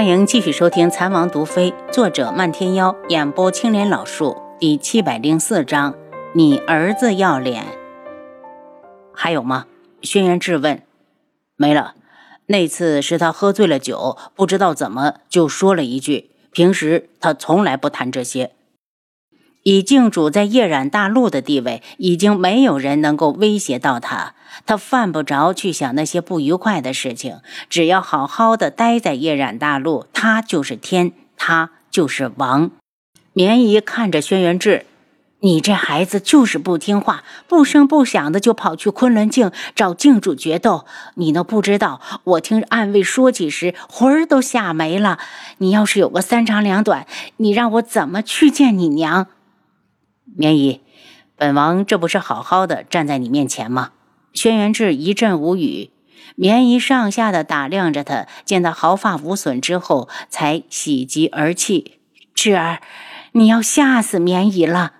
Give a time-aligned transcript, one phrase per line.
[0.00, 5.94] 欢迎继续收听《残王毒妃》，作者漫天妖，演播青莲老树，第七百零四章。
[6.32, 7.66] 你儿子要脸，
[9.12, 9.66] 还有吗？
[10.00, 10.82] 轩辕质问。
[11.56, 11.96] 没了。
[12.46, 16.30] 那次是他喝醉了酒，不知道怎么就说了一句。
[16.50, 18.52] 平时他从来不谈这些。
[19.62, 24.34] 以靖主在夜染大陆的地位，已经没有人能够威胁到他。
[24.66, 32.70] 他犯不着去想那些不愉快的事情，只要好好的待在夜染大陆，他就是天，他就是王。
[33.32, 34.86] 绵姨看着轩辕志，
[35.40, 40.84] 你这孩子就是不听话，不声不响的就跑去昆仑镜找靖主决斗。
[41.14, 45.18] 你都不知道，我听暗卫说起时，魂儿都吓没了。
[45.58, 49.28] 你要是有个三长两短，你让我怎么去见你娘？
[50.36, 50.80] 绵姨，
[51.36, 53.92] 本王这不是好好的站在你面前吗？
[54.32, 55.90] 轩辕志一阵无语，
[56.36, 61.98] 绵姨上下的打量着他，见他毫发无损之后，才喜极而泣。
[62.32, 62.80] 志儿，
[63.32, 64.92] 你要吓死绵姨了。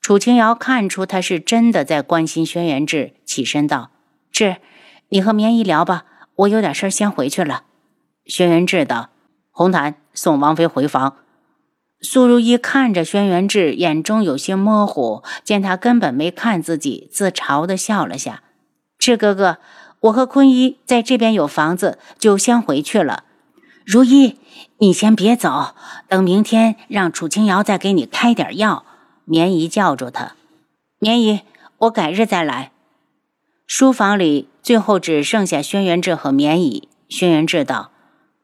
[0.00, 3.90] 楚清瑶看出他是真的在关心轩辕志，起身道
[4.32, 4.56] ：“志，
[5.10, 6.04] 你和绵姨聊吧，
[6.36, 7.64] 我有点事先回去了。”
[8.24, 9.10] 轩辕志道
[9.50, 11.16] ：“红檀，送王妃回房。”
[12.00, 18.42] 苏如意看着轩辕志，眼中有些模糊，见他根本没看自己，自嘲的笑了下。
[18.98, 19.58] 志哥哥，
[20.00, 23.24] 我和坤一在这边有房子，就先回去了。
[23.84, 24.38] 如意，
[24.78, 25.74] 你先别走，
[26.08, 28.84] 等明天让楚清瑶再给你开点药。
[29.24, 30.36] 棉姨叫住他，
[30.98, 31.40] 棉姨，
[31.78, 32.72] 我改日再来。
[33.66, 36.88] 书房里最后只剩下轩辕志和棉姨。
[37.08, 37.90] 轩辕志道：“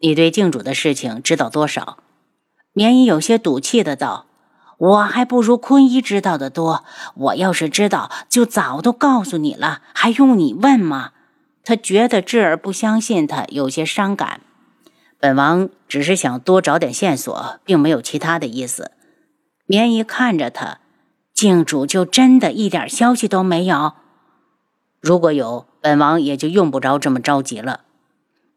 [0.00, 1.98] 你对靖主的事情知道多少？”
[2.76, 4.26] 绵衣有些赌气的道
[4.76, 6.84] ：“我还不如坤一知道的多。
[7.14, 11.12] 我要是知道，就早都告诉你了，还用你问吗？”
[11.64, 14.42] 他觉得智儿不相信他，有些伤感。
[15.18, 18.90] 本王只是想多找点线索，并没有其他的意思。
[19.64, 20.80] 绵衣看着他，
[21.32, 23.94] 靖主就真的一点消息都没有？
[25.00, 27.80] 如果有，本王也就用不着这么着急了。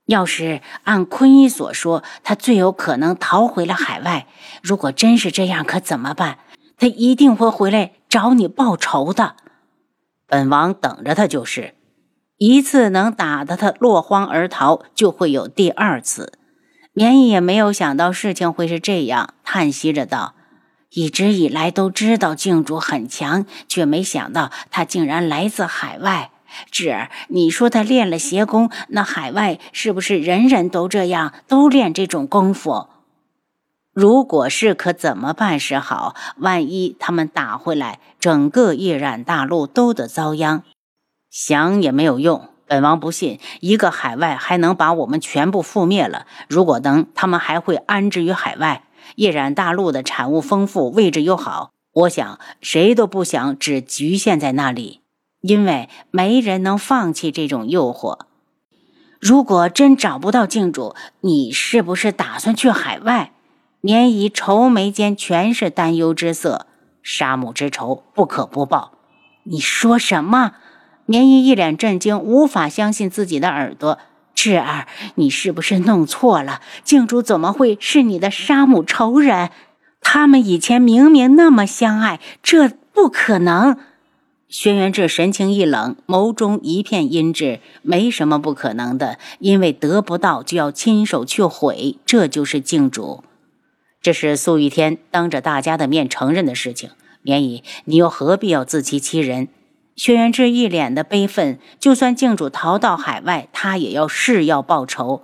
[0.09, 4.25] 要是按坤一所说，他最有可能逃回了海外。
[4.63, 6.39] 如果真是这样，可怎么办？
[6.77, 9.35] 他一定会回来找你报仇的。
[10.25, 11.75] 本王等着他就是，
[12.37, 16.33] 一次能打得他落荒而逃，就会有第二次。
[16.91, 20.33] 绵衣也没有想到事情会是这样，叹息着道
[20.89, 26.31] ：“一直以来都知道靖主很强，却没想到他竟然来自海外。”
[26.71, 32.87] 智儿，你说他练了邪功，那海外是不是人人都这样，都练这种功夫？
[33.91, 36.15] 如果是，可怎么办是好？
[36.37, 40.63] 万一他们打回来，整个夜染大陆都得遭殃。
[41.29, 46.25] 想也没有用，本王不信一个海外还能把我们全部覆灭了。
[46.47, 48.83] 如果能，他们还会安置于海外。
[49.15, 55.01] 夜染大陆的产物丰富，位置又好，我想谁都不想只局限在那里。
[55.41, 58.19] 因为没人能放弃这种诱惑。
[59.19, 63.33] 如果真找不到靖主，你是不是打算去海外？
[63.81, 66.67] 绵姨愁眉间全是担忧之色。
[67.01, 68.91] 杀母之仇不可不报。
[69.43, 70.51] 你说什么？
[71.05, 73.97] 绵姨一脸震惊，无法相信自己的耳朵。
[74.35, 76.61] 智儿，你是不是弄错了？
[76.83, 79.49] 靖主怎么会是你的杀母仇人？
[80.01, 83.77] 他们以前明明那么相爱，这不可能。
[84.49, 87.59] 轩辕志神情一冷，眸中一片阴鸷。
[87.83, 93.23] 没什么不可能的，因为得不到就要亲手去毁，这就是靖主。
[94.01, 96.89] 这是苏玉天当着大家的面承认的事情。
[97.21, 99.49] 绵姨，你又何必要自欺欺人？
[99.95, 101.59] 轩辕志一脸的悲愤。
[101.79, 105.21] 就算靖主逃到海外，他也要誓要报仇。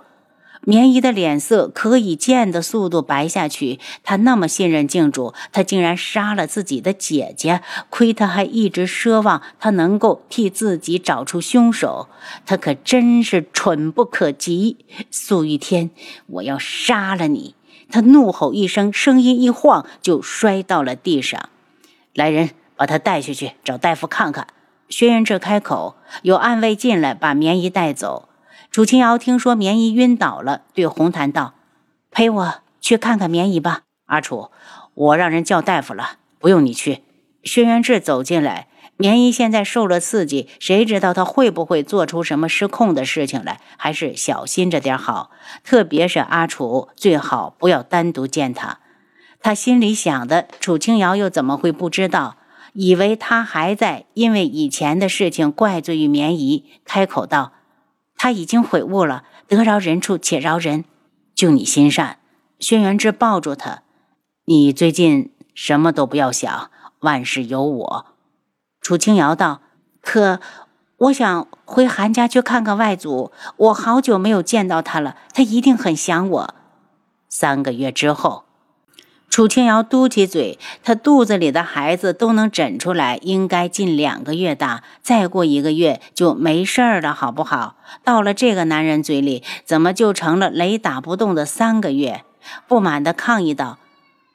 [0.68, 3.78] 棉姨的脸色可以见的速度白下去。
[4.02, 7.60] 她那么信任靖主，他竟然杀了自己的姐姐。
[7.88, 12.08] 亏他还一直奢望他能够替自己找出凶手，
[12.44, 14.78] 他可真是蠢不可及。
[15.12, 15.90] 苏玉天，
[16.26, 17.54] 我要杀了你！
[17.88, 21.48] 他怒吼一声，声音一晃就摔到了地上。
[22.12, 24.48] 来人，把他带下去，找大夫看看。
[24.88, 28.28] 轩辕志开口，有暗卫进来，把棉衣带走。
[28.76, 31.54] 楚清瑶听说棉姨晕倒了，对红檀道
[32.12, 34.50] ：“陪我去看看棉姨吧。”阿楚，
[34.92, 37.02] 我让人叫大夫了，不用你去。
[37.42, 38.68] 轩辕志走进来，
[38.98, 43.62] 棉姨现在受了刺激，谁知道她会不会做出什么失控的事情来？
[43.78, 45.30] 还是小心着点好。
[45.64, 48.80] 特别是阿楚，最好不要单独见他。
[49.40, 52.36] 他心里想的，楚清瑶又怎么会不知道？
[52.74, 57.54] 以为他还在因为以前的事情怪罪于棉姨，开口道。
[58.16, 60.84] 他已经悔悟了，得饶人处且饶人。
[61.34, 62.18] 就你心善。
[62.58, 63.82] 轩辕志抱住他，
[64.46, 66.70] 你最近什么都不要想，
[67.00, 68.06] 万事有我。
[68.80, 69.60] 楚清瑶道
[70.00, 70.40] ：“可
[70.96, 76.54] 我想回韩家去看看外祖，我好久没有见到他了，他一定很想我。”
[77.28, 78.45] 三个月之后。
[79.36, 87.76] 楚清瑶嘟起嘴，她肚子里的孩子都能诊出来，应该近两个月大，再过一个月就没事儿了，好不好？
[88.02, 92.24] 到了这个男人嘴里，怎么就成了雷打不动的三个月？
[92.66, 93.78] 不满地抗议道：“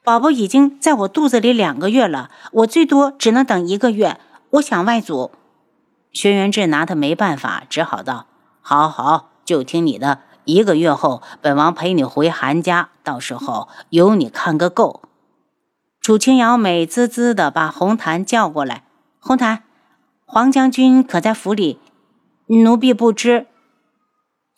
[0.06, 4.20] 宝宝已经在我肚子里两个月了，我最多只能等一个月。
[4.52, 5.32] 我想外祖。”
[6.14, 8.28] 轩辕志拿他没办法，只好道
[8.62, 15.02] ：“好好，就听你的。”一个月后，本王陪你回韩家，到时候有你看个够。
[16.00, 18.84] 楚清瑶美滋滋的把红檀叫过来
[19.20, 19.64] ：“红檀，
[20.26, 21.80] 黄将军可在府里？
[22.48, 23.46] 奴婢不知。”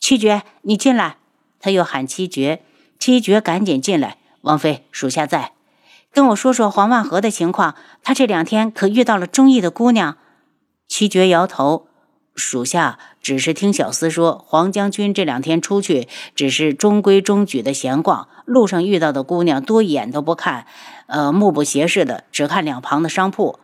[0.00, 1.18] 七绝，你进来。
[1.60, 2.62] 他又喊七绝，
[2.98, 4.18] 七绝赶紧进来。
[4.42, 5.52] 王妃，属下在。
[6.12, 10.16] 跟我说说黄万和的情况，他这两天可遇到了中意的姑娘？
[10.88, 11.88] 七绝摇头。
[12.36, 20.66] 属下只是听小厮说，黄将军这两天出去，只是中规中矩的闲逛，路上遇到的姑娘多一眼都不看，
[21.06, 23.58] 呃，目不斜视的，只看两旁的商铺。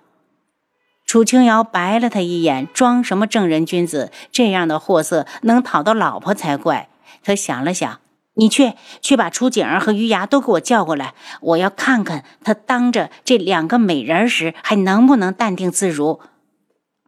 [1.05, 4.11] 楚清瑶白了他一眼，装什么正人君子？
[4.33, 6.89] 这样的货色能讨到老婆才怪。
[7.23, 8.01] 他想了想，
[8.37, 8.73] 你去，
[9.03, 11.13] 去把楚景儿和余牙都给我叫过来，
[11.43, 16.21] 我要看看他当着这两个美人时还能不能淡定自如。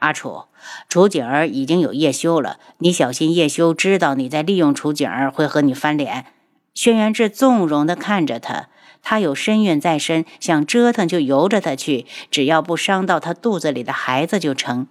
[0.02, 0.46] 阿楚。
[0.88, 6.26] 楚景儿已经有叶修了，你小心叶修知道你在利用楚景儿，会和你翻脸。
[6.74, 8.68] 轩辕志纵容地看着他，
[9.00, 14.88] 他有身孕在身，想折腾就由着他去，只要不伤到他肚子里的孩子就成。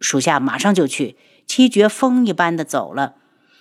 [0.00, 1.16] 属下马上就去。
[1.46, 3.14] 七绝风一般的走了，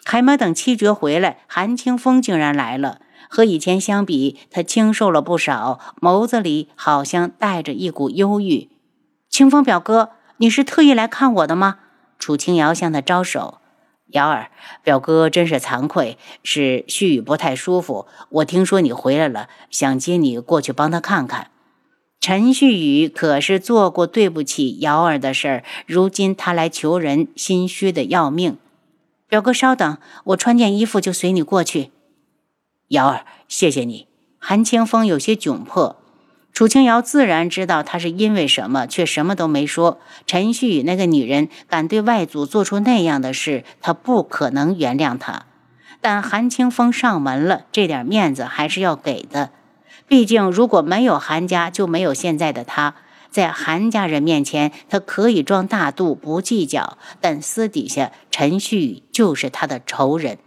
[0.04, 3.00] 还没等七绝回来，韩清风竟然来了。
[3.30, 8.70] 和以前相比，他清瘦了不少，眸子里好像带着一股忧郁。
[9.30, 10.12] 清风表哥。
[10.38, 11.80] 你是特意来看我的吗？
[12.20, 13.60] 楚清瑶向他招手。
[14.08, 14.50] 瑶儿，
[14.84, 18.08] 表哥真是惭愧，是旭宇不太舒服。
[18.30, 21.52] 我听说你回来了，想接你过去帮他看看。
[22.20, 28.58] 陈旭宇可是做过对不起瑶儿的事儿，如今他来求人，心虚的要命。
[29.28, 31.92] 表哥稍等，我穿件衣服就随你过去。
[32.90, 34.08] 瑶儿，谢谢你。
[34.40, 35.98] 韩清风有些窘迫。
[36.58, 40.00] 楚清瑶自然知道他是因为什么，却什么都没说。
[40.26, 45.46] 陈旭宇那个女人敢对外祖做出那样的事，他不可能原谅她。
[46.02, 49.52] 但韩清风上门了，这点面子还是要给的。
[50.08, 52.96] 毕竟如果没有韩家，就没有现在的他。
[53.30, 60.40] 在韩家人面前，他可以装大度不计较，但私底下，陈旭宇就是他的仇人。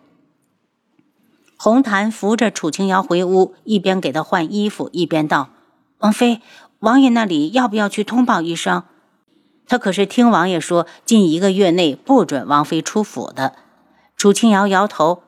[1.57, 5.51] 红檀扶着楚清瑶回屋，一边给她换衣服，一边道。
[6.01, 6.41] 王妃，
[6.79, 8.85] 王爷那里要不要去通报一声？
[9.67, 13.55] 他可是听王爷说，近一个月内不准王妃出府的。
[14.17, 15.23] 楚清瑶摇头，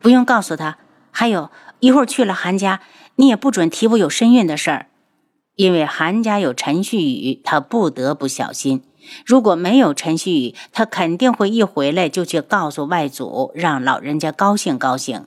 [0.00, 0.78] 不用告诉他。
[1.10, 2.80] 还有一会儿去了韩家，
[3.16, 4.86] 你也不准提我有身孕的事儿，
[5.54, 8.82] 因为韩家有陈旭宇，他不得不小心。
[9.26, 15.26] 如果没有陈旭宇，他肯定会一回来就去告诉外祖，让老人家高兴高兴。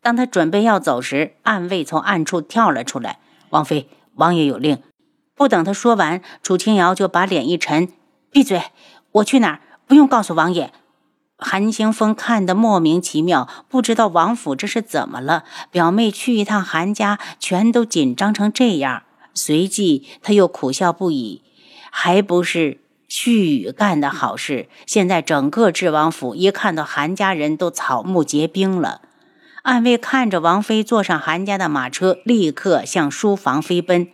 [0.00, 3.18] 当他准备要走时，暗卫从暗处跳了出来，
[3.50, 3.88] 王妃。
[4.18, 4.82] 王爷有令，
[5.36, 7.88] 不等他说完，楚清瑶就把脸一沉
[8.32, 8.60] ：“闭嘴！
[9.12, 9.60] 我去哪儿？
[9.86, 10.72] 不用告诉王爷。”
[11.38, 15.44] 韩清风看得莫名其妙，不知道王府这是怎么了。
[15.70, 19.04] 表妹去一趟韩家，全都紧张成这样。
[19.34, 21.42] 随即他又苦笑不已
[21.92, 24.68] ：“还不是旭宇干的好事？
[24.84, 29.02] 现在整个智王府一看到韩家人都草木皆兵了。”
[29.62, 34.08] 暗卫看着王妃坐上韩家的马车，立刻向书房飞奔。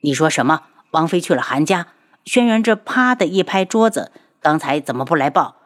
[0.00, 0.62] 你说什么？
[0.90, 1.88] 王妃去了韩家？
[2.24, 5.56] 轩辕志啪的一拍桌子：“刚才怎么不来报？”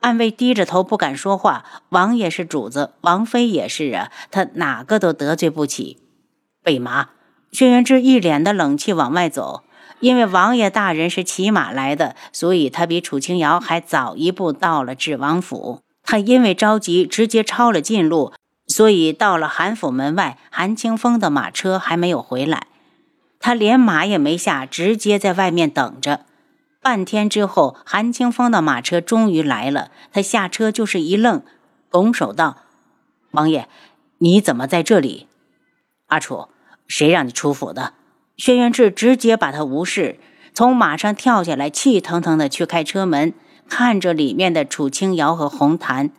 [0.00, 1.64] 暗卫低着头不敢说话。
[1.88, 5.98] 王爷是主子，王妃也是啊，他哪个都得罪不起。
[6.62, 7.10] 备马！
[7.52, 9.62] 轩辕志一脸的冷气往外走。
[10.00, 15.80] 因为王爷大人是骑马来的，所以他比楚清瑶还早一步到了智王府。
[16.02, 18.32] 他因为着急，直接抄了近路。
[18.66, 22.66] 所以到了韩府门外，韩清风的马车还没有回来，
[23.38, 26.20] 他连马也没下，直接在外面等着。
[26.80, 31.42] 半天之后，韩清风的马车终于来了，他下车就是一愣，
[31.90, 32.58] 拱手道
[33.32, 33.68] ：“王爷，
[34.18, 35.26] 你怎么在这里？”
[36.08, 36.48] 阿楚，
[36.86, 37.94] 谁让你出府的？
[38.36, 40.18] 轩辕志直接把他无视，
[40.52, 43.32] 从马上跳下来，气腾腾的去开车门，
[43.68, 46.10] 看着里面的楚清瑶和红檀。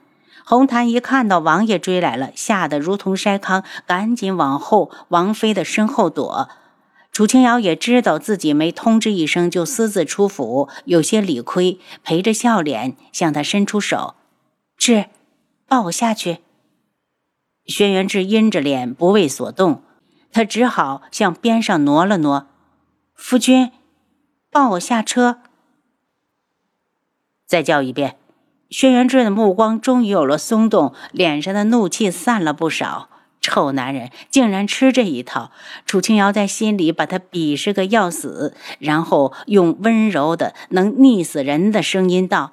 [0.46, 6.50] 红檀一看到王爷追来了，吓得如同筛糠，赶紧往后王妃的身后躲。
[7.12, 14.14] 楚清瑶也知道自己没通知一声就私自出府，有些理亏，陪着笑脸向他伸出手
[14.78, 15.06] ：“志，
[15.68, 16.40] 抱我下去。”
[17.66, 19.82] 轩辕志阴着脸不为所动，
[20.32, 22.46] 他只好向边上挪了挪。
[23.16, 23.72] 夫君，
[24.52, 25.40] 抱我下车。
[27.48, 28.18] 再叫一遍。
[28.78, 33.08] 轩辕志的目光终于有了松动，脸上的怒气散了不少。
[33.40, 35.52] 臭男人竟然吃这一套！
[35.86, 42.52] 楚清瑶在心里把他鄙视个要死，然后用温柔的能溺死人的声音道：“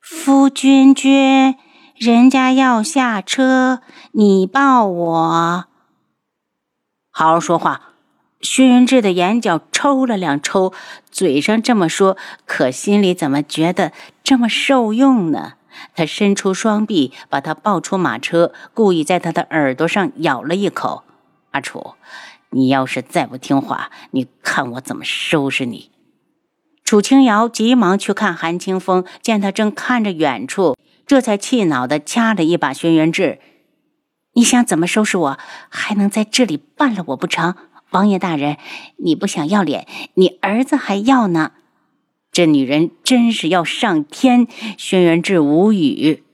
[0.00, 1.56] 夫君君。”
[1.98, 3.80] 人家要下车，
[4.12, 5.64] 你抱我。
[7.10, 7.88] 好好说话。
[8.40, 10.72] 薛云志的眼角抽了两抽，
[11.10, 13.90] 嘴上这么说，可心里怎么觉得
[14.22, 15.54] 这么受用呢？
[15.94, 21.04] 他伸出双臂，把他抱出马车，故意在他的耳朵上咬了一口。
[21.50, 21.94] 阿楚，
[22.50, 25.90] 你要是再不听话，你看我怎么收拾你！
[26.84, 30.76] 楚清瑶急忙去看韩清风，见他正看着远处。
[31.06, 33.38] 这才气恼地掐了一把轩辕志，
[34.32, 35.38] 你想怎么收拾我？
[35.68, 37.54] 还能在这里办了我不成？
[37.90, 38.56] 王爷大人，
[38.96, 41.52] 你不想要脸，你儿子还要呢。
[42.34, 44.48] 这女人真是要上天！
[44.76, 46.24] 轩辕志无语。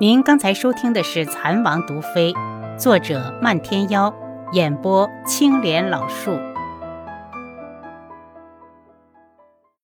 [0.00, 2.32] 您刚才收听的是《蚕王毒妃》，
[2.78, 4.14] 作者漫天妖，
[4.54, 6.30] 演播青莲老树。